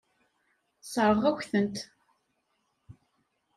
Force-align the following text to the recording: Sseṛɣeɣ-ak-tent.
Sseṛɣeɣ-ak-tent. 0.81 1.77